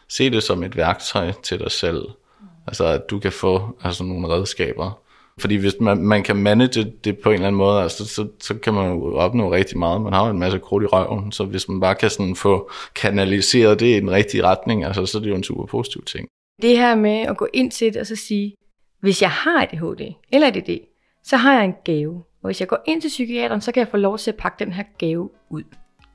[0.09, 2.05] Se det som et værktøj til dig selv.
[2.67, 5.00] Altså, at du kan få altså, nogle redskaber,
[5.39, 8.53] fordi hvis man, man kan manage det på en eller anden måde, altså, så, så
[8.55, 10.01] kan man jo opnå rigtig meget.
[10.01, 12.71] Man har jo en masse krudt i røven, så hvis man bare kan sådan få
[12.95, 16.27] kanaliseret det i den rigtige retning, altså, så er det jo en super positiv ting.
[16.61, 18.55] Det her med at gå ind til det og så sige,
[19.01, 20.79] hvis jeg har ADHD eller ADD,
[21.23, 22.15] så har jeg en gave.
[22.15, 24.65] Og hvis jeg går ind til psykiateren, så kan jeg få lov til at pakke
[24.65, 25.63] den her gave ud.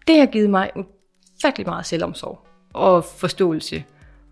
[0.07, 2.38] Det har givet mig ufattelig meget selvomsorg
[2.74, 3.85] og forståelse.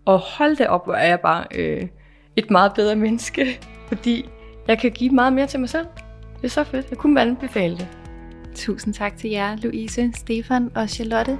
[0.05, 1.87] Og hold det op, hvor er jeg bare øh,
[2.35, 4.25] et meget bedre menneske, fordi
[4.67, 5.85] jeg kan give meget mere til mig selv.
[6.37, 6.89] Det er så fedt.
[6.89, 7.87] Jeg kunne anbefale det.
[8.55, 11.37] Tusind tak til jer, Louise, Stefan og Charlotte.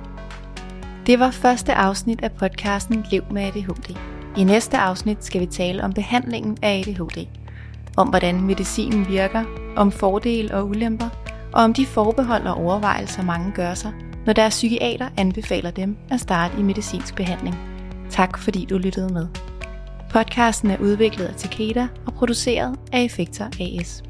[1.07, 3.95] Det var første afsnit af podcasten Lev med ADHD.
[4.37, 7.27] I næste afsnit skal vi tale om behandlingen af ADHD.
[7.97, 9.43] Om hvordan medicinen virker,
[9.75, 11.09] om fordele og ulemper,
[11.53, 13.93] og om de forbehold og overvejelser mange gør sig,
[14.25, 17.55] når deres psykiater anbefaler dem at starte i medicinsk behandling.
[18.09, 19.27] Tak fordi du lyttede med.
[20.09, 24.03] Podcasten er udviklet af Takeda og produceret af Effektor AS.